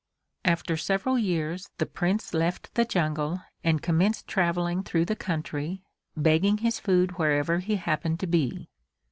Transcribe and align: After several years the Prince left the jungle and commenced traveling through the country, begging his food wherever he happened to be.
After 0.43 0.77
several 0.77 1.19
years 1.19 1.69
the 1.77 1.85
Prince 1.85 2.33
left 2.33 2.73
the 2.73 2.85
jungle 2.85 3.43
and 3.63 3.83
commenced 3.83 4.27
traveling 4.27 4.81
through 4.81 5.05
the 5.05 5.15
country, 5.15 5.83
begging 6.17 6.57
his 6.57 6.79
food 6.79 7.19
wherever 7.19 7.59
he 7.59 7.75
happened 7.75 8.19
to 8.21 8.25
be. 8.25 8.67